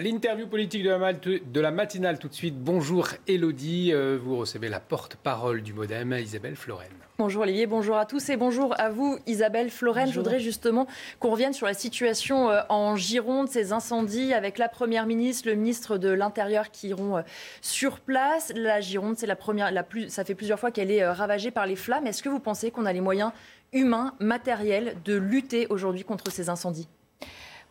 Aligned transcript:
L'interview 0.00 0.46
politique 0.46 0.82
de 0.84 0.88
la, 0.88 0.96
mal- 0.96 1.20
de 1.20 1.60
la 1.60 1.70
matinale 1.70 2.18
tout 2.18 2.28
de 2.28 2.32
suite. 2.32 2.56
Bonjour 2.58 3.08
Elodie, 3.28 3.90
Euh, 3.92 4.18
vous 4.22 4.38
recevez 4.38 4.70
la 4.70 4.80
porte-parole 4.80 5.60
du 5.62 5.74
Modem, 5.74 6.14
Isabelle 6.14 6.56
Floren. 6.56 6.88
Bonjour 7.18 7.42
Olivier, 7.42 7.66
bonjour 7.66 7.98
à 7.98 8.06
tous 8.06 8.30
et 8.30 8.38
bonjour 8.38 8.74
à 8.80 8.88
vous 8.88 9.18
Isabelle 9.26 9.68
Florenne. 9.68 10.08
Je 10.10 10.14
voudrais 10.14 10.40
justement 10.40 10.86
qu'on 11.20 11.30
revienne 11.30 11.52
sur 11.52 11.66
la 11.66 11.74
situation 11.74 12.48
euh, 12.48 12.62
en 12.70 12.96
Gironde, 12.96 13.50
ces 13.50 13.74
incendies 13.74 14.32
avec 14.32 14.56
la 14.56 14.70
Première 14.70 15.04
ministre, 15.04 15.46
le 15.50 15.56
ministre 15.56 15.98
de 15.98 16.08
l'Intérieur 16.08 16.70
qui 16.70 16.88
iront 16.88 17.18
euh, 17.18 17.22
sur 17.60 18.00
place. 18.00 18.50
La 18.56 18.80
Gironde, 18.80 19.18
c'est 19.18 19.26
la 19.26 19.36
première, 19.36 19.70
la 19.72 19.82
plus, 19.82 20.08
ça 20.08 20.24
fait 20.24 20.34
plusieurs 20.34 20.58
fois 20.58 20.70
qu'elle 20.70 20.90
est 20.90 21.06
ravagée 21.06 21.50
par 21.50 21.66
les 21.66 21.76
flammes. 21.76 22.06
Est-ce 22.06 22.22
que 22.22 22.30
vous 22.30 22.40
pensez 22.40 22.70
qu'on 22.70 22.86
a 22.86 22.94
les 22.94 23.02
moyens 23.02 23.30
humains, 23.74 24.14
matériels 24.20 24.96
de 25.04 25.16
lutter 25.16 25.66
aujourd'hui 25.68 26.04
contre 26.04 26.32
ces 26.32 26.48
incendies? 26.48 26.88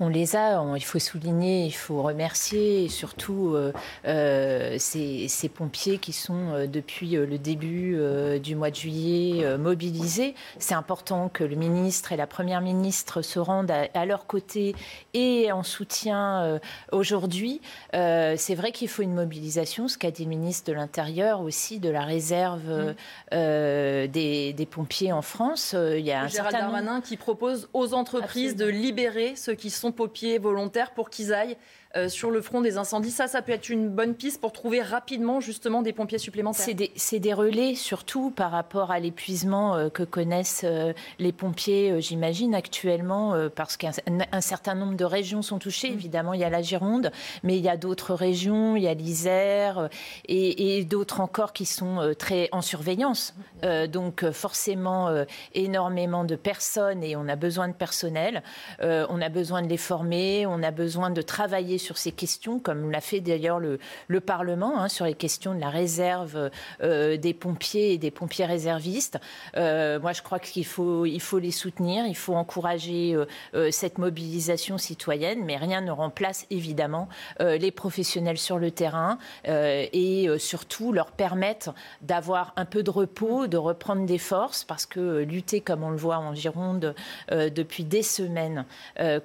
On 0.03 0.09
les 0.09 0.35
a, 0.35 0.61
on- 0.61 0.75
il 0.75 0.83
faut 0.83 0.97
souligner, 0.99 1.65
il 1.65 1.71
faut 1.71 2.01
remercier 2.01 2.85
et 2.85 2.89
surtout 2.89 3.53
euh, 3.53 3.71
euh, 4.05 4.75
ces, 4.79 5.27
ces 5.27 5.47
pompiers 5.47 5.99
qui 5.99 6.11
sont 6.11 6.49
euh, 6.53 6.65
depuis 6.67 7.11
le 7.11 7.37
début 7.37 7.97
du 8.41 8.55
mois 8.55 8.71
de 8.71 8.75
juillet 8.75 9.57
mobilisés. 9.57 10.33
C'est 10.57 10.73
important 10.73 11.29
que 11.29 11.43
le 11.43 11.55
ministre 11.55 12.11
et 12.11 12.17
la 12.17 12.25
première 12.27 12.61
ministre 12.61 13.21
se 13.21 13.37
rendent 13.39 13.69
à, 13.71 13.87
à 13.93 14.05
leur 14.05 14.25
côté 14.25 14.75
et 15.13 15.51
en 15.51 15.61
soutien 15.63 16.59
aujourd'hui. 16.91 17.61
C'est 17.93 18.55
vrai 18.55 18.71
qu'il 18.71 18.87
faut 18.87 19.01
une 19.03 19.13
mobilisation, 19.13 19.87
ce 19.87 19.97
qu'a 19.97 20.09
dit 20.11 20.23
le 20.23 20.29
ministre 20.29 20.67
de 20.71 20.73
l'Intérieur 20.75 21.41
aussi, 21.41 21.79
de 21.79 21.89
la 21.89 22.01
réserve 22.03 22.95
euh, 23.33 24.07
des, 24.07 24.53
des 24.53 24.65
pompiers 24.65 25.11
en 25.11 25.21
France. 25.21 25.75
Il 25.77 26.03
y 26.05 26.11
a 26.11 26.21
un 26.23 26.27
Gérald 26.27 26.51
certain 26.51 26.65
nombre- 26.67 26.77
Darmanin 26.77 27.01
qui 27.01 27.17
propose 27.17 27.69
aux 27.73 27.93
entreprises 27.93 28.55
de 28.55 28.65
libérer 28.65 29.35
ceux 29.35 29.53
qui 29.53 29.69
sont 29.69 29.90
pompiers 29.91 30.37
volontaires 30.37 30.93
pour 30.93 31.09
qu'ils 31.09 31.33
aillent 31.33 31.57
euh, 31.97 32.07
sur 32.07 32.31
le 32.31 32.41
front 32.41 32.61
des 32.61 32.77
incendies. 32.77 33.11
Ça, 33.11 33.27
ça 33.27 33.41
peut 33.41 33.51
être 33.51 33.69
une 33.69 33.89
bonne 33.89 34.15
piste 34.15 34.39
pour 34.39 34.53
trouver 34.53 34.81
rapidement 34.81 35.41
justement 35.41 35.81
des 35.81 35.91
pompiers 35.91 36.19
supplémentaires. 36.19 36.65
C'est 36.95 37.19
des, 37.19 37.33
relais, 37.33 37.75
surtout 37.75 38.31
par 38.31 38.51
rapport 38.51 38.91
à 38.91 38.99
l'épuisement 38.99 39.75
euh, 39.75 39.89
que 39.89 40.03
connaissent 40.03 40.61
euh, 40.63 40.93
les 41.19 41.33
pompiers, 41.33 41.99
j'imagine, 42.01 42.55
actuellement, 42.55 43.35
parce 43.55 43.77
qu'un 43.77 43.91
un 44.31 44.41
certain 44.41 44.75
nombre 44.75 44.95
de 44.95 45.03
régions 45.03 45.41
sont 45.41 45.59
touchées. 45.59 45.87
Évidemment, 45.87 46.33
il 46.33 46.39
y 46.39 46.43
a 46.43 46.49
la 46.49 46.61
Gironde, 46.61 47.11
mais 47.43 47.57
il 47.57 47.63
y 47.63 47.69
a 47.69 47.77
d'autres 47.77 48.13
régions, 48.13 48.75
il 48.75 48.83
y 48.83 48.87
a 48.87 48.93
l'Isère 48.93 49.89
et, 50.27 50.77
et 50.77 50.85
d'autres 50.85 51.19
encore 51.19 51.53
qui 51.53 51.65
sont 51.65 52.13
très 52.17 52.49
en 52.51 52.61
surveillance. 52.61 53.35
Euh, 53.63 53.87
donc, 53.87 54.29
forcément, 54.31 55.09
énormément 55.53 56.23
de 56.23 56.35
personnes 56.35 57.03
et 57.03 57.15
on 57.15 57.27
a 57.27 57.35
besoin 57.35 57.67
de 57.67 57.73
personnel. 57.73 58.43
On 58.81 59.21
a 59.21 59.29
besoin 59.29 59.61
de 59.61 59.67
les 59.67 59.77
former, 59.77 60.45
on 60.45 60.63
a 60.63 60.71
besoin 60.71 61.09
de 61.09 61.21
travailler 61.21 61.77
sur 61.81 61.97
ces 61.97 62.11
questions, 62.11 62.59
comme 62.59 62.91
l'a 62.91 63.01
fait 63.01 63.19
d'ailleurs 63.19 63.59
le, 63.59 63.79
le 64.07 64.19
Parlement, 64.21 64.79
hein, 64.79 64.87
sur 64.87 65.05
les 65.05 65.13
questions 65.13 65.53
de 65.53 65.59
la 65.59 65.69
réserve 65.69 66.49
euh, 66.83 67.17
des 67.17 67.33
pompiers 67.33 67.93
et 67.93 67.97
des 67.97 68.11
pompiers 68.11 68.45
réservistes. 68.45 69.19
Euh, 69.57 69.99
moi, 69.99 70.13
je 70.13 70.21
crois 70.21 70.39
qu'il 70.39 70.65
faut, 70.65 71.05
les 71.05 71.51
soutenir, 71.51 72.05
il 72.05 72.15
faut 72.15 72.35
encourager 72.35 73.15
euh, 73.53 73.71
cette 73.71 73.97
mobilisation 73.97 74.77
citoyenne, 74.77 75.43
mais 75.43 75.57
rien 75.57 75.81
ne 75.81 75.91
remplace 75.91 76.45
évidemment 76.49 77.07
les 77.39 77.71
professionnels 77.71 78.37
sur 78.37 78.57
le 78.57 78.71
terrain 78.71 79.17
et 79.45 80.27
surtout 80.37 80.91
leur 80.91 81.11
permettre 81.11 81.73
d'avoir 82.01 82.53
un 82.55 82.65
peu 82.65 82.83
de 82.83 82.89
repos, 82.89 83.47
de 83.47 83.57
reprendre 83.57 84.05
des 84.05 84.17
forces, 84.17 84.63
parce 84.63 84.85
que 84.85 85.19
lutter, 85.23 85.61
comme 85.61 85.83
on 85.83 85.89
le 85.89 85.97
voit 85.97 86.17
en 86.17 86.35
Gironde 86.35 86.93
depuis 87.29 87.83
des 87.83 88.03
semaines, 88.03 88.65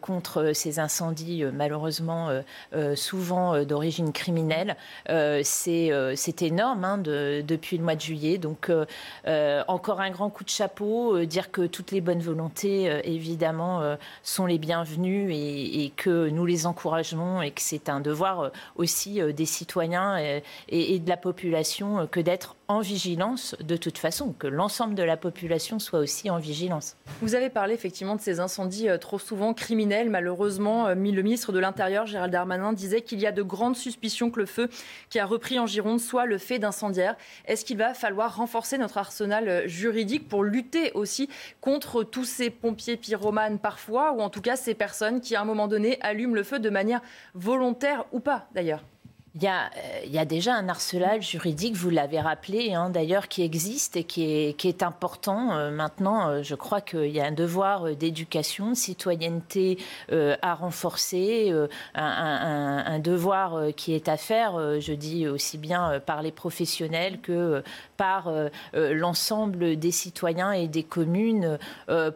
contre 0.01 0.53
ces 0.55 0.79
incendies 0.79 1.45
malheureusement 1.53 2.31
souvent 2.95 3.55
euh, 3.55 3.65
d'origine 3.65 4.13
criminelle, 4.13 4.77
euh, 5.09 5.41
c'est 5.45 5.93
euh, 5.93 6.15
énorme 6.41 6.85
hein, 6.85 6.99
de- 6.99 7.43
depuis 7.47 7.79
le 7.79 7.85
mois 7.85 7.95
de 7.95 8.01
juillet. 8.01 8.39
Donc 8.39 8.69
euh, 8.69 8.85
euh, 9.27 9.63
encore 9.69 10.01
un 10.01 10.11
grand 10.11 10.31
coup 10.31 10.45
de 10.45 10.51
chapeau, 10.51 11.17
euh, 11.17 11.27
dire 11.27 11.51
que 11.51 11.67
toutes 11.67 11.93
les 11.93 12.01
bonnes 12.01 12.21
volontés, 12.21 12.91
euh, 12.91 13.01
évidemment, 13.05 13.81
euh, 13.81 13.97
sont 14.23 14.47
les 14.47 14.59
bienvenues 14.59 15.33
et, 15.33 15.93
que 15.97 16.29
nous 16.29 16.45
les 16.47 16.67
encourageons 16.67 17.41
et 17.43 17.51
que 17.53 17.61
c'est 17.63 17.89
un 17.89 18.01
devoir 18.01 18.41
euh, 18.41 18.49
aussi 18.77 19.21
euh, 19.21 19.33
des 19.33 19.47
citoyens 19.47 20.19
euh, 20.19 20.41
et, 20.69 20.95
et 20.95 20.99
de 20.99 21.09
la 21.09 21.17
population 21.17 22.01
euh, 22.01 22.07
que 22.07 22.21
d'être 22.21 22.57
en 22.69 22.81
vigilance 22.81 23.55
de 23.61 23.77
toute 23.77 23.99
façon, 23.99 24.33
que 24.33 24.47
l'ensemble 24.47 24.95
de 24.95 25.03
la 25.03 25.17
population 25.17 25.79
soit 25.79 26.01
aussi 26.01 26.31
en 26.31 26.39
vigilance. 26.39 26.97
Vous 27.23 27.35
avez 27.35 27.51
parlé 27.51 27.75
effectivement 27.75 28.17
de 28.17 28.21
ces 28.21 28.41
incendies 28.41 28.89
euh, 28.89 28.99
trop 28.99 29.19
souvent 29.19 29.55
criminels. 29.55 30.11
Malheureusement, 30.11 30.89
euh, 30.89 30.95
le 30.95 31.23
ministre 31.23 31.53
de 31.53 31.59
l'Intérieur, 31.59 32.07
Gérald 32.07 32.33
Darmanin, 32.33 32.73
disait 32.73 33.03
qu'il 33.03 33.21
y 33.21 33.27
a 33.27 33.33
de 33.33 33.43
grandes 33.43 33.77
suspicions 33.77 34.31
que 34.31 34.41
le 34.41 34.47
feu 34.47 34.69
qui 35.11 35.19
a 35.19 35.27
repris 35.27 35.59
en 35.59 35.67
Gironde 35.67 36.01
soit 36.01 36.27
le 36.27 36.39
fait 36.39 36.59
d'incendiaires. 36.59 37.17
Est-ce 37.47 37.65
qu'il 37.65 37.79
va 37.79 37.95
falloir 37.95 38.37
renforcer 38.37 38.79
notre 38.79 38.99
arsenal 38.99 39.49
euh, 39.49 39.69
juridique 39.69 40.29
pour 40.29 40.43
lutter 40.43 40.93
aussi 40.93 41.29
contre 41.61 42.03
tous 42.03 42.25
ces 42.25 42.51
pompiers 42.51 42.97
pyromanes 42.97 43.59
parfois, 43.59 44.13
ou 44.13 44.21
en 44.21 44.31
tout 44.31 44.41
cas 44.41 44.57
ces 44.57 44.75
personnes 44.75 45.21
qui 45.21 45.37
à 45.37 45.41
un 45.41 45.45
moment 45.45 45.69
donné 45.69 45.99
allument 46.01 46.35
le 46.35 46.43
feu 46.43 46.59
de 46.59 46.71
manière 46.71 47.01
volontaire 47.35 48.05
ou 48.13 48.21
pas 48.21 48.49
d'ailleurs? 48.55 48.83
Il 49.39 49.43
y, 49.43 49.49
a, 49.49 49.67
euh, 49.67 50.01
il 50.07 50.13
y 50.13 50.19
a 50.19 50.25
déjà 50.25 50.55
un 50.55 50.67
arsenal 50.71 51.21
juridique, 51.21 51.77
vous 51.77 51.91
l'avez 51.91 52.21
rappelé, 52.21 52.73
hein, 52.73 52.89
d'ailleurs, 52.89 53.29
qui 53.29 53.43
existe 53.43 53.95
et 53.99 54.05
qui 54.05 54.25
est, 54.25 54.83
important. 54.83 55.55
Euh, 55.55 55.71
maintenant, 55.71 56.29
euh, 56.31 56.43
je 56.43 56.55
crois 56.55 56.81
qu'il 56.81 57.11
y 57.11 57.21
a 57.21 57.27
un 57.27 57.33
devoir 57.33 57.95
d'éducation, 57.95 58.71
de 58.71 58.75
citoyenneté 58.75 59.79
à 60.11 60.55
renforcer, 60.55 61.53
un, 61.95 62.85
un- 62.87 62.99
devoir 62.99 63.75
qui 63.77 63.93
est 63.93 64.09
à 64.09 64.17
faire, 64.17 64.81
je 64.81 64.93
dis 64.95 65.27
aussi 65.29 65.59
bien 65.59 66.01
par 66.01 66.23
les 66.23 66.33
professionnels 66.33 67.21
que 67.21 67.63
par 67.97 68.33
l'ensemble 68.75 69.77
des 69.77 69.91
citoyens 69.91 70.53
et 70.53 70.69
des 70.69 70.83
communes 70.83 71.59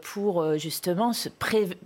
pour 0.02 0.56
justement 0.58 1.12
se 1.12 1.28
pré- 1.28 1.76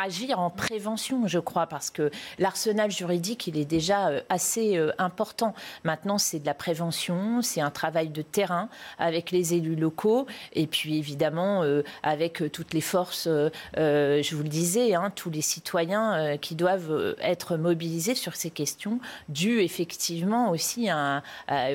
agir 0.00 0.38
en 0.40 0.50
prévention, 0.50 1.26
je 1.26 1.38
crois, 1.38 1.66
parce 1.66 1.90
que 1.90 2.10
l'arsenal 2.38 2.90
juridique, 2.90 3.46
il 3.46 3.56
est 3.58 3.64
déjà 3.64 4.08
euh, 4.08 4.20
assez 4.28 4.76
euh, 4.76 4.92
important. 4.98 5.54
Maintenant, 5.84 6.18
c'est 6.18 6.38
de 6.40 6.46
la 6.46 6.54
prévention, 6.54 7.42
c'est 7.42 7.60
un 7.60 7.70
travail 7.70 8.08
de 8.08 8.22
terrain 8.22 8.68
avec 8.98 9.30
les 9.30 9.54
élus 9.54 9.76
locaux 9.76 10.26
et 10.52 10.66
puis 10.66 10.98
évidemment 10.98 11.62
euh, 11.62 11.82
avec 12.02 12.42
toutes 12.52 12.72
les 12.74 12.80
forces, 12.80 13.28
je 13.28 14.34
vous 14.34 14.42
le 14.42 14.48
disais, 14.48 14.94
hein, 14.94 15.12
tous 15.14 15.30
les 15.30 15.40
citoyens 15.40 16.36
qui 16.38 16.54
doivent 16.54 17.16
être 17.20 17.56
mobilisés 17.56 18.14
sur 18.14 18.34
ces 18.36 18.50
questions, 18.50 19.00
dû 19.28 19.60
effectivement 19.60 20.50
aussi 20.50 20.88
à, 20.88 21.22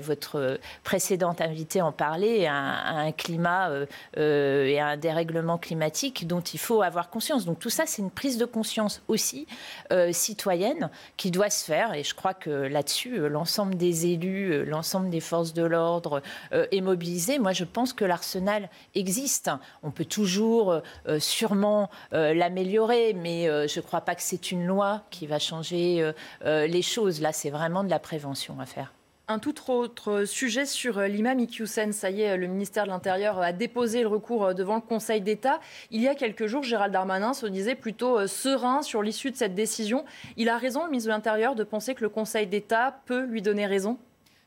votre 0.02 0.60
précédente 0.84 1.42
invitée 1.42 1.82
en 1.82 1.92
parlait, 1.92 2.48
à, 2.48 2.54
un- 2.54 2.74
à 2.74 3.00
un 3.02 3.12
climat 3.12 3.70
et 4.18 4.80
à 4.80 4.88
un 4.88 4.98
dérèglement 4.98 5.58
climatique 5.58 6.28
dont 6.28 6.42
il 6.42 6.60
faut 6.60 6.82
avoir 6.82 7.10
conscience. 7.10 7.46
Donc 7.46 7.60
tout 7.60 7.70
ça, 7.70 7.84
c'est 7.86 8.02
une 8.02 8.12
prise 8.16 8.38
de 8.38 8.46
conscience 8.46 9.04
aussi 9.08 9.46
euh, 9.92 10.12
citoyenne 10.12 10.90
qui 11.18 11.30
doit 11.30 11.50
se 11.50 11.66
faire. 11.66 11.94
Et 11.94 12.04
je 12.04 12.16
crois 12.16 12.34
que 12.34 12.50
là-dessus, 12.50 13.20
euh, 13.20 13.28
l'ensemble 13.28 13.76
des 13.76 14.08
élus, 14.08 14.52
euh, 14.52 14.64
l'ensemble 14.64 15.10
des 15.10 15.20
forces 15.20 15.54
de 15.54 15.64
l'ordre 15.64 16.22
est 16.52 16.82
mobilisé. 16.82 17.38
Moi, 17.38 17.52
je 17.52 17.64
pense 17.64 17.94
que 17.94 18.06
l'arsenal 18.06 18.70
existe. 18.96 19.52
On 19.84 19.92
peut 19.92 20.06
toujours 20.06 20.82
sûrement 21.20 21.90
l'améliorer, 22.12 23.14
mais 23.14 23.46
je 23.68 23.80
ne 23.80 23.86
crois 23.86 24.02
pas 24.02 24.16
que 24.16 24.22
c'est 24.22 24.52
une 24.52 24.66
loi 24.66 25.04
qui 25.10 25.28
va 25.28 25.40
changer 25.40 26.12
les 26.44 26.82
choses. 26.82 27.22
Là, 27.22 27.34
c'est 27.34 27.50
vraiment 27.50 27.84
de 27.84 27.90
la 27.90 28.00
prévention 28.00 28.60
à 28.60 28.66
faire. 28.66 28.95
Un 29.28 29.40
tout 29.40 29.56
autre 29.72 30.26
sujet 30.26 30.68
sur 30.68 31.00
euh, 31.00 31.08
l'imam 31.08 31.40
Iqiyoussen. 31.40 31.94
Ça 31.94 32.12
y 32.12 32.22
est, 32.22 32.38
le 32.38 32.46
ministère 32.46 32.84
de 32.84 32.90
l'Intérieur 32.90 33.40
a 33.40 33.54
déposé 33.54 34.02
le 34.04 34.08
recours 34.08 34.46
euh, 34.46 34.54
devant 34.54 34.76
le 34.76 34.82
Conseil 34.82 35.20
d'État. 35.20 35.60
Il 35.90 36.00
y 36.00 36.08
a 36.08 36.14
quelques 36.14 36.46
jours, 36.46 36.62
Gérald 36.62 36.94
Darmanin 36.94 37.34
se 37.34 37.48
disait 37.48 37.74
plutôt 37.74 38.20
euh, 38.20 38.28
serein 38.28 38.84
sur 38.84 39.02
l'issue 39.02 39.32
de 39.32 39.36
cette 39.36 39.56
décision. 39.56 40.06
Il 40.38 40.48
a 40.48 40.60
raison, 40.60 40.84
le 40.84 40.92
ministre 40.92 41.10
de 41.10 41.16
l'Intérieur, 41.16 41.56
de 41.56 41.64
penser 41.64 41.96
que 41.96 42.04
le 42.04 42.10
Conseil 42.10 42.46
d'État 42.46 43.02
peut 43.08 43.24
lui 43.24 43.42
donner 43.42 43.66
raison? 43.66 43.98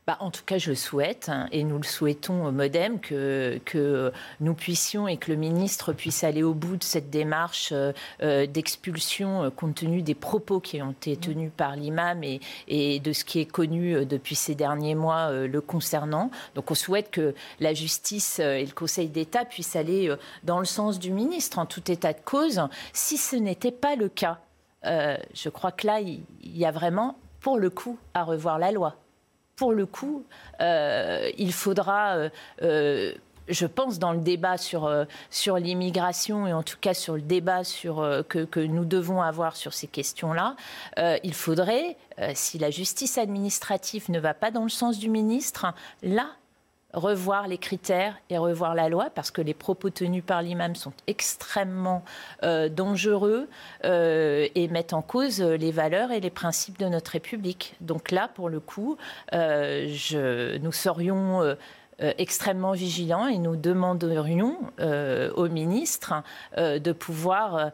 Bah, 0.09 0.17
En 0.21 0.31
tout 0.31 0.41
cas, 0.43 0.57
je 0.57 0.73
souhaite, 0.73 1.29
hein, 1.29 1.47
et 1.51 1.63
nous 1.63 1.77
le 1.77 1.83
souhaitons 1.83 2.47
au 2.47 2.51
Modem, 2.51 2.99
que, 2.99 4.11
nous 4.39 4.53
puissions 4.55 5.07
et 5.07 5.17
que 5.17 5.31
le 5.31 5.37
ministre 5.37 5.93
puisse 5.93 6.23
aller 6.23 6.41
au 6.41 6.55
bout 6.55 6.77
de 6.77 6.83
cette 6.83 7.11
démarche 7.11 7.69
euh, 7.73 7.91
euh, 8.23 8.47
d'expulsion 8.47 9.43
euh, 9.43 9.49
compte 9.51 9.75
tenu 9.75 10.01
des 10.01 10.15
propos 10.15 10.59
qui 10.59 10.81
ont 10.81 10.93
été 10.93 11.15
tenus 11.15 11.51
par 11.55 11.75
l'imam 11.75 12.23
et, 12.23 12.99
de 12.99 13.13
ce 13.13 13.23
qui 13.23 13.39
est 13.39 13.45
connu 13.45 14.03
depuis 14.03 14.33
ces 14.33 14.55
derniers 14.55 14.95
mois 14.95 15.31
le 15.31 15.61
concernant. 15.61 16.31
Donc 16.55 16.71
on 16.71 16.75
souhaite 16.75 17.11
que 17.11 17.35
la 17.59 17.75
justice 17.75 18.39
et 18.39 18.65
le 18.65 18.73
Conseil 18.73 19.09
d'État 19.09 19.45
puissent 19.45 19.75
aller 19.75 20.11
dans 20.43 20.57
le 20.57 20.65
sens 20.65 20.97
du 20.97 21.11
ministre 21.11 21.59
en 21.59 21.67
tout 21.67 21.91
état 21.91 22.13
de 22.13 22.21
cause. 22.25 22.61
Si 22.93 23.17
ce 23.17 23.35
n'était 23.35 23.71
pas 23.71 23.95
le 23.95 24.09
cas, 24.09 24.39
je 24.83 25.49
crois 25.49 25.71
que 25.71 25.85
là, 25.85 25.99
il 26.01 26.23
y 26.41 26.65
a 26.65 26.71
vraiment, 26.71 27.19
pour 27.41 27.59
le 27.59 27.69
coup, 27.69 27.99
à 28.15 28.23
revoir 28.23 28.57
la 28.57 28.71
loi 28.71 28.95
pour 29.59 29.73
le 29.73 29.85
coup, 29.85 30.23
euh, 30.61 31.29
il 31.37 31.51
faudra, 31.51 32.15
euh, 32.15 32.29
euh, 32.61 33.13
je 33.49 33.65
pense, 33.65 33.99
dans 33.99 34.13
le 34.13 34.21
débat 34.21 34.57
sur, 34.57 34.89
l'immigration 35.57 36.47
et 36.47 36.53
en 36.53 36.63
tout 36.63 36.77
cas 36.79 36.93
sur 36.93 37.15
le 37.15 37.21
débat 37.21 37.65
sur, 37.65 37.95
que, 38.29 38.45
que 38.45 38.61
nous 38.61 38.85
devons 38.85 39.21
avoir 39.21 39.57
sur 39.57 39.73
ces 39.73 39.87
questions-là, 39.87 40.55
il 41.23 41.33
faudrait, 41.33 41.97
si 42.35 42.57
la 42.57 42.69
justice 42.69 43.17
administrative 43.17 44.09
ne 44.09 44.19
va 44.19 44.33
pas 44.33 44.49
dans 44.49 44.63
le 44.63 44.69
sens 44.69 44.97
du 44.97 45.09
ministre, 45.09 45.65
là, 46.03 46.27
revoir 46.93 47.47
les 47.47 47.57
critères 47.57 48.15
et 48.29 48.37
revoir 48.37 48.73
la 48.75 48.89
loi 48.89 49.09
parce 49.13 49.31
que 49.31 49.41
les 49.41 49.53
propos 49.53 49.89
tenus 49.89 50.23
par 50.25 50.41
l'imam 50.41 50.75
sont 50.75 50.93
extrêmement 51.07 52.03
euh, 52.43 52.69
dangereux 52.69 53.47
euh, 53.85 54.47
et 54.55 54.67
mettent 54.67 54.93
en 54.93 55.01
cause 55.01 55.41
les 55.41 55.71
valeurs 55.71 56.11
et 56.11 56.19
les 56.19 56.29
principes 56.29 56.79
de 56.79 56.87
notre 56.87 57.11
République. 57.11 57.75
Donc 57.81 58.11
là, 58.11 58.29
pour 58.33 58.49
le 58.49 58.59
coup, 58.59 58.97
euh, 59.33 60.57
nous 60.61 60.71
serions 60.71 61.55
euh, 62.01 62.13
extrêmement 62.17 62.71
vigilants 62.71 63.27
et 63.27 63.37
nous 63.37 63.55
demanderions 63.57 64.57
euh, 64.79 65.31
au 65.35 65.49
ministre 65.49 66.13
euh, 66.57 66.79
de 66.79 66.91
pouvoir 66.91 67.71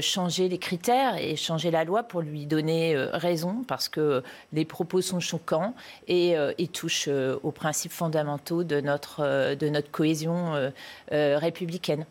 changer 0.00 0.48
les 0.48 0.58
critères 0.58 1.16
et 1.16 1.36
changer 1.36 1.70
la 1.70 1.84
loi 1.84 2.02
pour 2.04 2.20
lui 2.20 2.46
donner 2.46 2.96
raison 3.12 3.64
parce 3.66 3.88
que 3.88 4.22
les 4.52 4.64
propos 4.64 5.00
sont 5.00 5.20
choquants 5.20 5.74
et, 6.06 6.34
et 6.58 6.68
touchent 6.68 7.08
aux 7.08 7.50
principes 7.50 7.92
fondamentaux 7.92 8.64
de 8.64 8.80
notre, 8.80 9.54
de 9.54 9.68
notre 9.68 9.90
cohésion 9.90 10.70
républicaine. 11.10 12.06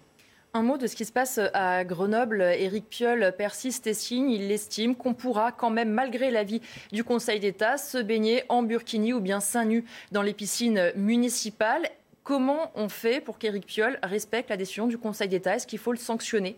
Un 0.56 0.62
mot 0.62 0.78
de 0.78 0.86
ce 0.86 0.96
qui 0.96 1.04
se 1.04 1.12
passe 1.12 1.40
à 1.56 1.84
Grenoble. 1.84 2.44
Éric 2.44 2.88
Piolle 2.88 3.34
persiste 3.36 3.88
et 3.88 3.96
signe. 3.96 4.30
Il 4.30 4.52
estime 4.52 4.96
qu'on 4.96 5.16
pourra 5.16 5.52
quand 5.52 5.72
même, 5.72 5.90
malgré 5.90 6.30
l'avis 6.30 6.62
du 6.92 7.04
Conseil 7.04 7.40
d'État, 7.40 7.78
se 7.78 7.98
baigner 7.98 8.44
en 8.50 8.62
burkini 8.62 9.14
ou 9.14 9.20
bien 9.20 9.40
seins 9.40 9.66
nus 9.66 9.84
dans 10.12 10.22
les 10.22 10.34
piscines 10.36 10.92
municipales. 10.96 11.90
Comment 12.22 12.72
on 12.76 12.88
fait 12.88 13.20
pour 13.20 13.40
qu'Éric 13.40 13.66
Piolle 13.66 13.98
respecte 14.04 14.52
la 14.52 14.58
décision 14.58 14.86
du 14.86 15.00
Conseil 15.00 15.28
d'État? 15.28 15.56
Est-ce 15.56 15.66
qu'il 15.66 15.80
faut 15.80 15.92
le 15.92 15.98
sanctionner? 15.98 16.56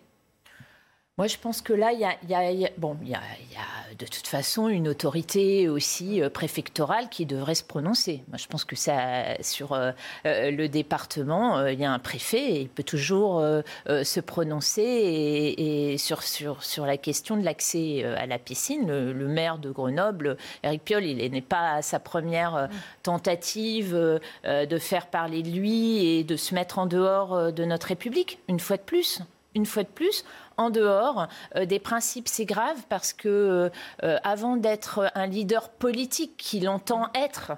Moi, 1.17 1.27
je 1.27 1.38
pense 1.38 1.62
que 1.62 1.71
là, 1.71 1.94
il 1.94 2.00
y 2.00 2.03
a, 2.03 2.69
bon, 2.77 2.97
a, 3.13 3.94
de 3.97 4.06
toute 4.06 4.27
façon 4.27 4.67
une 4.67 4.89
autorité 4.89 5.69
aussi 5.69 6.21
euh, 6.21 6.29
préfectorale 6.29 7.07
qui 7.07 7.25
devrait 7.25 7.56
se 7.56 7.63
prononcer. 7.63 8.21
Moi, 8.27 8.38
je 8.38 8.47
pense 8.47 8.65
que 8.65 8.75
ça, 8.75 9.41
sur 9.41 9.71
euh, 9.71 9.94
euh, 10.25 10.51
le 10.51 10.67
département, 10.67 11.67
il 11.67 11.79
y 11.79 11.85
a 11.85 11.91
un 11.94 12.00
préfet 12.00 12.56
et 12.56 12.59
il 12.59 12.67
peut 12.67 12.83
toujours 12.83 13.41
se 13.85 14.19
prononcer 14.19 14.81
et, 14.81 15.97
sur, 15.97 16.21
sur, 16.21 16.62
sur 16.65 16.85
la 16.85 16.97
question 16.97 17.38
de 17.38 17.45
l'accès 17.45 18.03
à 18.03 18.25
la 18.25 18.38
piscine. 18.38 18.85
Le, 18.85 19.27
maire 19.27 19.57
de 19.57 19.71
Grenoble, 19.71 20.35
Eric 20.63 20.83
Piolle, 20.83 21.06
il 21.06 21.31
n'est 21.31 21.41
pas 21.41 21.75
à 21.75 21.81
sa 21.81 22.00
première 22.00 22.67
tentative 23.03 23.94
de 23.94 24.77
faire 24.77 25.07
parler 25.07 25.44
de 25.44 25.50
lui 25.50 26.06
et 26.06 26.23
de 26.25 26.35
se 26.35 26.53
mettre 26.53 26.77
en 26.77 26.88
dehors 26.88 27.53
de 27.53 27.63
notre 27.63 27.88
République, 27.88 28.39
une 28.50 28.59
fois 28.59 28.75
de 28.75 28.81
plus 28.81 29.21
une 29.56 29.65
fois 29.65 29.83
de 29.83 29.88
plus, 29.88 30.25
en 30.57 30.69
dehors 30.69 31.27
euh, 31.55 31.65
des 31.65 31.79
principes. 31.79 32.27
C'est 32.27 32.45
grave 32.45 32.77
parce 32.89 33.13
que 33.13 33.29
euh, 33.29 33.69
euh, 34.03 34.17
avant 34.23 34.57
d'être 34.57 35.11
un 35.15 35.27
leader 35.27 35.69
politique 35.69 36.37
qu'il 36.37 36.69
entend 36.69 37.07
être, 37.13 37.53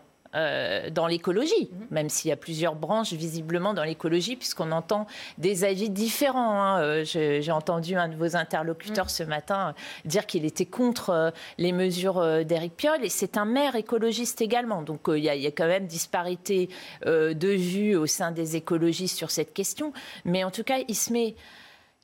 dans 0.92 1.08
l'écologie, 1.08 1.72
mhm. 1.72 1.88
même 1.90 2.10
s'il 2.10 2.30
y 2.30 2.32
a 2.32 2.36
plusieurs 2.36 2.76
branches 2.76 3.12
visiblement 3.12 3.74
dans 3.74 3.84
l'écologie, 3.84 4.36
puisqu'on 4.36 4.72
entend 4.72 5.08
des 5.40 5.64
avis 5.64 5.90
différents. 5.90 6.62
Hein. 6.62 7.04
J'ai 7.06 7.52
entendu 7.52 7.96
un 7.96 8.08
de 8.08 8.16
vos 8.16 8.36
interlocuteurs 8.36 9.06
mhm. 9.06 9.10
ce 9.10 9.24
matin 9.24 9.74
dire 10.06 10.28
qu'il 10.28 10.46
était 10.46 10.68
contre 10.68 11.34
les 11.58 11.72
mesures 11.72 12.46
d'Éric 12.46 12.76
Piolle, 12.76 13.04
et 13.04 13.10
c'est 13.10 13.36
un 13.36 13.46
maire 13.46 13.76
écologiste 13.78 14.40
également. 14.40 14.84
Donc 14.84 15.00
il 15.08 15.24
y, 15.24 15.24
y, 15.24 15.48
a 15.48 15.52
quand 15.52 15.66
même 15.66 15.88
disparité 15.88 16.70
de 17.04 17.48
vues 17.48 17.96
au 17.96 18.06
sein 18.06 18.30
des 18.30 18.58
écologistes 18.58 19.18
sur 19.18 19.32
cette 19.32 19.56
question. 19.56 19.92
Mais 20.24 20.44
en 20.44 20.52
tout 20.52 20.64
cas, 20.64 20.78
il 20.88 20.96
se 20.96 21.12
met 21.12 21.36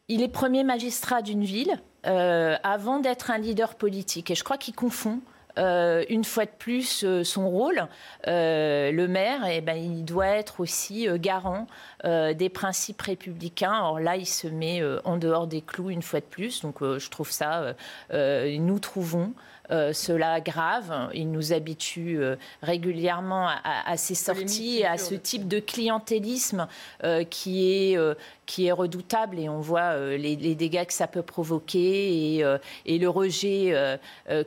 il 0.10 0.22
est 0.22 0.28
premier 0.28 0.64
magistrat 0.64 1.22
d'une 1.22 1.44
ville 1.44 1.80
euh, 2.06 2.56
avant 2.64 3.00
d'être 3.00 3.32
un 3.32 3.38
leader 3.38 3.76
politique. 3.76 4.32
Et 4.32 4.36
je 4.36 4.44
crois 4.44 4.58
qu'il 4.58 4.76
confond 4.76 5.22
euh, 5.58 6.04
une 6.10 6.24
fois 6.24 6.46
de 6.46 6.52
plus 6.58 7.04
euh, 7.04 7.24
son 7.24 7.50
rôle. 7.50 7.88
le 8.26 9.06
maire, 9.06 9.46
eh 9.50 9.62
ben, 9.62 9.78
il 9.78 10.04
doit 10.04 10.28
être 10.28 10.60
aussi 10.60 11.08
garant 11.20 11.68
des 12.04 12.50
principes 12.50 13.02
républicains. 13.02 13.80
Or 13.82 14.00
là, 14.00 14.18
il 14.18 14.26
se 14.26 14.48
met 14.48 14.82
en 15.06 15.18
dehors 15.18 15.48
des 15.48 15.62
clous 15.62 15.90
une 15.90 16.02
fois 16.02 16.20
de 16.20 16.26
plus. 16.26 16.62
Donc 16.62 16.80
je 16.82 17.10
trouve 17.10 17.32
ça, 17.32 17.74
nous 18.12 18.80
trouvons 18.80 19.34
cela 19.70 20.40
grave. 20.42 21.10
Il 21.14 21.32
nous 21.32 21.54
habitue 21.54 22.18
euh, 22.20 22.36
régulièrement 22.62 23.50
à, 23.64 23.98
ces 23.98 24.16
sorties 24.16 24.80
et 24.80 24.86
à 24.86 24.98
ce 24.98 25.16
type 25.16 25.48
de 25.48 25.60
clientélisme 25.60 26.68
euh, 27.04 27.24
qui, 27.24 27.72
est, 27.72 27.98
qui 28.46 28.68
est 28.68 28.72
redoutable 28.72 29.40
et 29.40 29.50
on 29.50 29.60
voit 29.60 29.98
les, 30.18 30.36
dégâts 30.56 30.86
que 30.86 30.94
ça 30.94 31.08
peut 31.08 31.22
provoquer 31.22 32.38
et, 32.38 32.46
et 32.86 32.98
le 33.00 33.10
rejet 33.10 34.00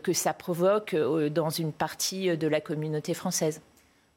que 0.02 0.12
ça 0.12 0.32
provoque 0.32 0.94
dans 0.94 1.50
une 1.50 1.72
partie 1.72 2.36
de 2.36 2.48
la 2.48 2.60
communauté 2.60 3.14
française. 3.14 3.60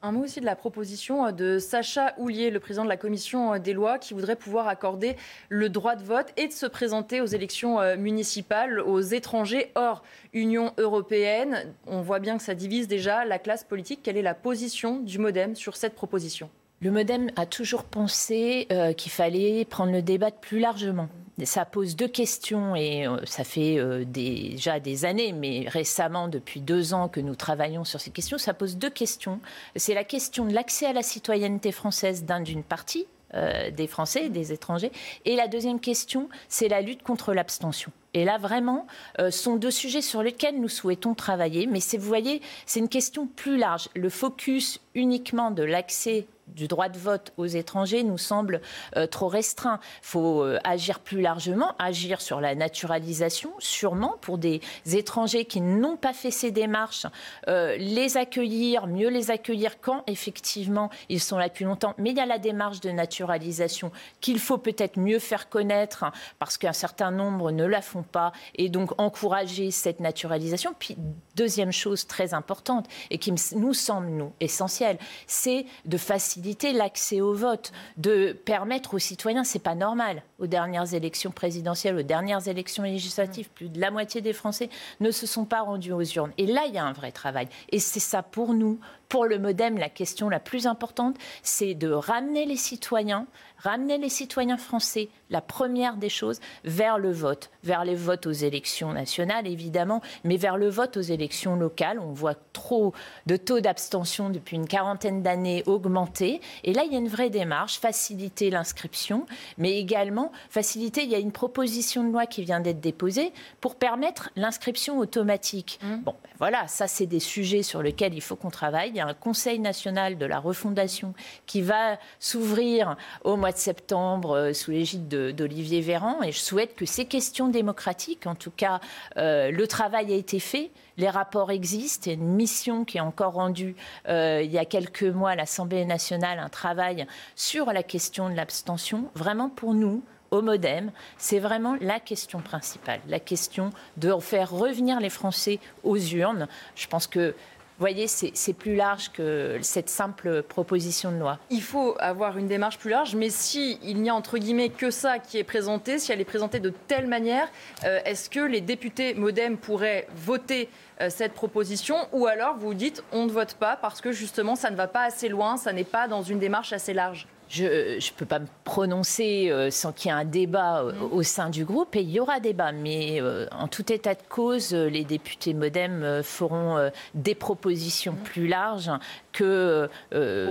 Un 0.02 0.12
mot 0.12 0.24
aussi 0.24 0.40
de 0.40 0.46
la 0.46 0.56
proposition 0.56 1.26
euh, 1.26 1.30
de 1.30 1.58
Sacha 1.58 2.14
Houlier, 2.16 2.50
le 2.50 2.58
président 2.58 2.84
de 2.84 2.88
la 2.88 2.96
commission 2.96 3.52
euh, 3.52 3.58
des 3.58 3.74
lois, 3.74 3.98
qui 3.98 4.14
voudrait 4.14 4.36
pouvoir 4.36 4.66
accorder 4.66 5.14
le 5.50 5.68
droit 5.68 5.94
de 5.94 6.02
vote 6.02 6.28
et 6.38 6.48
de 6.48 6.52
se 6.54 6.64
présenter 6.64 7.20
aux 7.20 7.26
élections 7.26 7.80
euh, 7.80 7.98
municipales 7.98 8.80
aux 8.80 9.00
étrangers 9.00 9.72
hors 9.74 10.02
Union 10.32 10.72
européenne. 10.78 11.74
On 11.86 12.00
voit 12.00 12.18
bien 12.18 12.38
que 12.38 12.42
ça 12.42 12.54
divise 12.54 12.88
déjà 12.88 13.26
la 13.26 13.38
classe 13.38 13.62
politique. 13.62 14.00
Quelle 14.02 14.16
est 14.16 14.22
la 14.22 14.32
position 14.32 15.00
du 15.00 15.18
Modem 15.18 15.54
sur 15.54 15.76
cette 15.76 15.94
proposition? 15.94 16.48
Le 16.80 16.90
Modem 16.90 17.30
a 17.36 17.44
toujours 17.44 17.84
pensé 17.84 18.66
qu'il 18.96 19.12
fallait 19.12 19.66
prendre 19.66 19.92
le 19.92 20.00
débat 20.00 20.30
plus 20.30 20.60
largement 20.60 21.10
ça 21.44 21.64
pose 21.64 21.96
deux 21.96 22.08
questions 22.08 22.76
et 22.76 23.06
euh, 23.06 23.18
ça 23.24 23.44
fait 23.44 23.78
euh, 23.78 24.04
déjà 24.04 24.80
des 24.80 25.04
années, 25.04 25.32
mais 25.32 25.66
récemment, 25.68 26.28
depuis 26.28 26.60
deux 26.60 26.94
ans 26.94 27.08
que 27.08 27.20
nous 27.20 27.34
travaillons 27.34 27.84
sur 27.84 28.00
ces 28.00 28.10
questions, 28.10 28.38
ça 28.38 28.54
pose 28.54 28.76
deux 28.76 28.90
questions. 28.90 29.40
C'est 29.76 29.94
la 29.94 30.04
question 30.04 30.44
de 30.44 30.52
l'accès 30.52 30.86
à 30.86 30.92
la 30.92 31.02
citoyenneté 31.02 31.72
française 31.72 32.24
d'une 32.44 32.62
partie 32.62 33.06
euh, 33.34 33.70
des 33.70 33.86
Français, 33.86 34.28
des 34.28 34.52
étrangers, 34.52 34.90
et 35.24 35.36
la 35.36 35.48
deuxième 35.48 35.80
question, 35.80 36.28
c'est 36.48 36.68
la 36.68 36.80
lutte 36.80 37.02
contre 37.02 37.32
l'abstention. 37.32 37.92
Et 38.12 38.24
là, 38.24 38.38
vraiment, 38.38 38.88
ce 39.20 39.30
sont 39.30 39.54
deux 39.54 39.70
sujets 39.70 40.00
sur 40.00 40.20
lesquels 40.20 40.60
nous 40.60 40.68
souhaitons 40.68 41.14
travailler. 41.14 41.68
Mais 41.68 41.78
vous 41.78 42.08
voyez, 42.08 42.42
c'est 42.66 42.80
une 42.80 42.88
question 42.88 43.28
plus 43.28 43.56
large. 43.56 43.88
Le 43.94 44.08
focus 44.08 44.80
uniquement 44.96 45.52
de 45.52 45.62
l'accès 45.62 46.26
du 46.54 46.68
droit 46.68 46.88
de 46.88 46.98
vote 46.98 47.32
aux 47.36 47.46
étrangers 47.46 48.02
nous 48.02 48.18
semble 48.18 48.60
euh, 48.96 49.06
trop 49.06 49.28
restreint. 49.28 49.80
Il 50.02 50.06
faut 50.06 50.42
euh, 50.42 50.58
agir 50.64 51.00
plus 51.00 51.20
largement, 51.20 51.74
agir 51.78 52.20
sur 52.20 52.40
la 52.40 52.54
naturalisation, 52.54 53.52
sûrement 53.58 54.16
pour 54.20 54.38
des 54.38 54.60
étrangers 54.92 55.44
qui 55.44 55.60
n'ont 55.60 55.96
pas 55.96 56.12
fait 56.12 56.30
ces 56.30 56.50
démarches, 56.50 57.06
euh, 57.48 57.76
les 57.76 58.16
accueillir, 58.16 58.86
mieux 58.86 59.08
les 59.08 59.30
accueillir 59.30 59.80
quand 59.80 60.02
effectivement 60.06 60.90
ils 61.08 61.20
sont 61.20 61.38
là 61.38 61.48
depuis 61.48 61.64
longtemps. 61.64 61.94
Mais 61.98 62.10
il 62.10 62.16
y 62.16 62.20
a 62.20 62.26
la 62.26 62.38
démarche 62.38 62.80
de 62.80 62.90
naturalisation 62.90 63.92
qu'il 64.20 64.38
faut 64.38 64.58
peut-être 64.58 64.98
mieux 64.98 65.18
faire 65.18 65.48
connaître 65.48 66.04
hein, 66.04 66.12
parce 66.38 66.58
qu'un 66.58 66.72
certain 66.72 67.10
nombre 67.10 67.50
ne 67.52 67.64
la 67.64 67.82
font 67.82 68.02
pas 68.02 68.32
et 68.54 68.68
donc 68.68 68.98
encourager 68.98 69.70
cette 69.70 70.00
naturalisation. 70.00 70.74
Puis 70.78 70.96
deuxième 71.36 71.72
chose 71.72 72.06
très 72.06 72.34
importante 72.34 72.86
et 73.10 73.18
qui 73.18 73.32
nous 73.56 73.74
semble 73.74 74.08
nous 74.08 74.32
essentielle, 74.40 74.98
c'est 75.26 75.66
de 75.84 75.96
faciliter 75.96 76.39
l'accès 76.72 77.20
au 77.20 77.32
vote, 77.32 77.72
de 77.96 78.32
permettre 78.32 78.94
aux 78.94 78.98
citoyens, 78.98 79.44
c'est 79.44 79.58
pas 79.58 79.74
normal. 79.74 80.22
Aux 80.38 80.46
dernières 80.46 80.94
élections 80.94 81.30
présidentielles, 81.30 81.96
aux 81.96 82.02
dernières 82.02 82.48
élections 82.48 82.82
législatives, 82.82 83.48
plus 83.50 83.68
de 83.68 83.80
la 83.80 83.90
moitié 83.90 84.20
des 84.20 84.32
Français 84.32 84.70
ne 85.00 85.10
se 85.10 85.26
sont 85.26 85.44
pas 85.44 85.62
rendus 85.62 85.92
aux 85.92 86.02
urnes. 86.02 86.32
Et 86.38 86.46
là, 86.46 86.62
il 86.66 86.74
y 86.74 86.78
a 86.78 86.84
un 86.84 86.92
vrai 86.92 87.12
travail. 87.12 87.48
Et 87.70 87.78
c'est 87.78 88.00
ça 88.00 88.22
pour 88.22 88.54
nous 88.54 88.78
pour 89.10 89.26
le 89.26 89.38
Modem, 89.38 89.76
la 89.76 89.90
question 89.90 90.30
la 90.30 90.40
plus 90.40 90.66
importante, 90.66 91.16
c'est 91.42 91.74
de 91.74 91.90
ramener 91.90 92.46
les 92.46 92.56
citoyens 92.56 93.26
ramener 93.62 93.98
les 93.98 94.08
citoyens 94.08 94.56
français, 94.56 95.08
la 95.28 95.40
première 95.40 95.96
des 95.96 96.08
choses, 96.08 96.40
vers 96.64 96.98
le 96.98 97.12
vote, 97.12 97.50
vers 97.62 97.84
les 97.84 97.94
votes 97.94 98.26
aux 98.26 98.32
élections 98.32 98.92
nationales 98.92 99.46
évidemment, 99.46 100.00
mais 100.24 100.36
vers 100.36 100.56
le 100.56 100.68
vote 100.68 100.96
aux 100.96 101.02
élections 101.02 101.56
locales. 101.56 101.98
On 101.98 102.12
voit 102.12 102.36
trop 102.52 102.94
de 103.26 103.36
taux 103.36 103.60
d'abstention 103.60 104.30
depuis 104.30 104.56
une 104.56 104.66
quarantaine 104.66 105.22
d'années 105.22 105.62
augmenter. 105.66 106.40
Et 106.64 106.72
là, 106.72 106.82
il 106.84 106.92
y 106.92 106.96
a 106.96 106.98
une 106.98 107.08
vraie 107.08 107.30
démarche, 107.30 107.78
faciliter 107.78 108.50
l'inscription, 108.50 109.26
mais 109.58 109.78
également 109.78 110.32
faciliter, 110.48 111.02
il 111.02 111.10
y 111.10 111.14
a 111.14 111.18
une 111.18 111.32
proposition 111.32 112.04
de 112.04 112.12
loi 112.12 112.26
qui 112.26 112.42
vient 112.42 112.60
d'être 112.60 112.80
déposée 112.80 113.32
pour 113.60 113.76
permettre 113.76 114.30
l'inscription 114.36 114.98
automatique. 114.98 115.78
Mmh. 115.82 115.96
Bon, 115.98 116.14
ben 116.22 116.30
voilà, 116.38 116.66
ça 116.66 116.88
c'est 116.88 117.06
des 117.06 117.20
sujets 117.20 117.62
sur 117.62 117.82
lesquels 117.82 118.14
il 118.14 118.22
faut 118.22 118.36
qu'on 118.36 118.50
travaille. 118.50 118.99
Y 119.00 119.02
a 119.02 119.06
un 119.06 119.14
Conseil 119.14 119.58
national 119.58 120.18
de 120.18 120.26
la 120.26 120.38
refondation 120.38 121.14
qui 121.46 121.62
va 121.62 121.98
s'ouvrir 122.18 122.96
au 123.24 123.36
mois 123.36 123.52
de 123.52 123.56
septembre 123.56 124.36
euh, 124.36 124.52
sous 124.52 124.70
l'égide 124.70 125.08
d'Olivier 125.08 125.80
Véran. 125.80 126.22
Et 126.22 126.32
je 126.32 126.38
souhaite 126.38 126.74
que 126.76 126.84
ces 126.84 127.06
questions 127.06 127.48
démocratiques, 127.48 128.26
en 128.26 128.34
tout 128.34 128.50
cas, 128.50 128.80
euh, 129.16 129.50
le 129.50 129.66
travail 129.66 130.12
a 130.12 130.16
été 130.16 130.38
fait. 130.38 130.70
Les 130.98 131.08
rapports 131.08 131.50
existent. 131.50 132.10
Il 132.10 132.14
y 132.14 132.16
a 132.16 132.22
une 132.22 132.34
mission 132.34 132.84
qui 132.84 132.98
est 132.98 133.00
encore 133.00 133.32
rendue 133.32 133.74
euh, 134.08 134.42
il 134.44 134.50
y 134.50 134.58
a 134.58 134.66
quelques 134.66 135.02
mois 135.02 135.30
à 135.30 135.34
l'Assemblée 135.34 135.84
nationale, 135.86 136.38
un 136.38 136.50
travail 136.50 137.06
sur 137.36 137.72
la 137.72 137.82
question 137.82 138.28
de 138.28 138.34
l'abstention. 138.34 139.10
Vraiment 139.14 139.48
pour 139.48 139.72
nous, 139.72 140.02
au 140.30 140.42
modem, 140.42 140.92
c'est 141.16 141.38
vraiment 141.38 141.76
la 141.80 141.98
question 142.00 142.40
principale, 142.40 143.00
la 143.08 143.18
question 143.18 143.70
de 143.96 144.16
faire 144.20 144.50
revenir 144.50 145.00
les 145.00 145.10
Français 145.10 145.58
aux 145.82 145.96
urnes. 145.96 146.46
Je 146.76 146.86
pense 146.86 147.06
que 147.06 147.34
voyez, 147.80 148.06
c'est 148.06 148.52
plus 148.52 148.76
large 148.76 149.10
que 149.10 149.58
cette 149.62 149.88
simple 149.88 150.42
proposition 150.42 151.10
de 151.10 151.16
loi. 151.16 151.38
Il 151.50 151.62
faut 151.62 151.96
avoir 151.98 152.38
une 152.38 152.46
démarche 152.46 152.78
plus 152.78 152.90
large, 152.90 153.14
mais 153.14 153.30
si 153.30 153.78
il 153.82 154.02
n'y 154.02 154.10
a 154.10 154.14
entre 154.14 154.38
guillemets 154.38 154.68
que 154.68 154.90
ça 154.90 155.18
qui 155.18 155.38
est 155.38 155.44
présenté, 155.44 155.98
si 155.98 156.12
elle 156.12 156.20
est 156.20 156.24
présentée 156.24 156.60
de 156.60 156.72
telle 156.88 157.06
manière, 157.06 157.48
euh, 157.84 158.00
est-ce 158.04 158.28
que 158.28 158.40
les 158.40 158.60
députés 158.60 159.14
MoDem 159.14 159.56
pourraient 159.56 160.06
voter 160.14 160.68
euh, 161.00 161.08
cette 161.10 161.32
proposition 161.32 161.96
ou 162.12 162.26
alors 162.26 162.56
vous 162.58 162.74
dites 162.74 163.02
on 163.12 163.24
ne 163.24 163.30
vote 163.30 163.54
pas 163.54 163.76
parce 163.76 164.00
que 164.00 164.12
justement 164.12 164.56
ça 164.56 164.70
ne 164.70 164.76
va 164.76 164.86
pas 164.86 165.02
assez 165.02 165.28
loin, 165.28 165.56
ça 165.56 165.72
n'est 165.72 165.84
pas 165.84 166.08
dans 166.08 166.22
une 166.22 166.38
démarche 166.38 166.72
assez 166.72 166.92
large? 166.92 167.26
Je 167.50 167.64
ne 167.64 168.16
peux 168.16 168.26
pas 168.26 168.38
me 168.38 168.46
prononcer 168.62 169.50
euh, 169.50 169.70
sans 169.70 169.92
qu'il 169.92 170.10
y 170.10 170.14
ait 170.14 170.16
un 170.16 170.24
débat 170.24 170.82
euh, 170.82 170.92
mm. 170.92 171.12
au 171.12 171.22
sein 171.24 171.50
du 171.50 171.64
groupe, 171.64 171.96
et 171.96 172.00
il 172.00 172.10
y 172.10 172.20
aura 172.20 172.38
débat. 172.38 172.70
Mais 172.70 173.20
euh, 173.20 173.46
en 173.50 173.66
tout 173.66 173.92
état 173.92 174.14
de 174.14 174.22
cause, 174.28 174.72
les 174.72 175.04
députés 175.04 175.52
modem 175.52 176.22
feront 176.22 176.90
des 177.14 177.34
propositions 177.34 178.12
mm. 178.12 178.22
plus 178.22 178.46
larges 178.46 178.92
que 179.32 179.88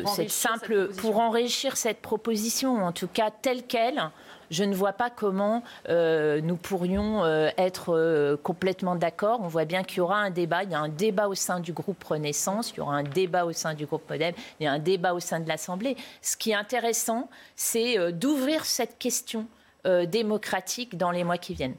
cette 0.06 0.29
simple... 0.29 0.89
pour 0.98 1.20
enrichir 1.20 1.77
cette 1.77 2.01
proposition, 2.01 2.84
en 2.84 2.91
tout 2.91 3.08
cas 3.08 3.32
telle 3.32 3.63
qu'elle 3.63 4.01
je 4.50 4.63
ne 4.63 4.74
vois 4.74 4.94
pas 4.94 5.10
comment 5.10 5.63
euh, 5.89 6.41
nous 6.41 6.56
pourrions 6.56 7.24
euh, 7.24 7.50
être 7.58 7.96
euh, 7.96 8.38
complètement 8.38 8.96
d'accord. 8.96 9.39
On 9.41 9.48
voit 9.48 9.65
bien 9.65 9.84
qu'il 9.84 9.98
y 9.98 10.01
aura 10.01 10.18
un 10.18 10.29
débat. 10.29 10.63
Il 10.63 10.72
y 10.72 10.75
a 10.75 10.79
un 10.79 10.89
débat 10.89 11.27
au 11.27 11.36
sein 11.36 11.60
du 11.60 11.74
groupe 11.74 12.03
Renaissance, 12.03 12.72
il 12.72 12.77
y 12.77 12.79
aura 12.82 12.96
un 12.96 13.03
débat 13.03 13.46
au 13.46 13.53
sein 13.53 13.74
du 13.74 13.86
groupe 13.86 14.10
Modem, 14.10 14.34
il 14.60 14.63
y 14.63 14.68
a 14.68 14.72
un 14.72 14.79
débat 14.79 15.13
au 15.13 15.20
sein 15.20 15.39
de 15.39 15.48
l'Assemblée. 15.48 15.96
Ce 16.22 16.38
qui 16.38 16.51
est 16.51 16.56
intéressant, 16.56 17.29
c'est 17.56 18.12
d'ouvrir 18.12 18.65
cette 18.65 18.98
question 18.98 19.46
démocratique 19.86 20.98
dans 20.98 21.12
les 21.12 21.24
mois 21.24 21.38
qui 21.38 21.53
viennent. 21.53 21.75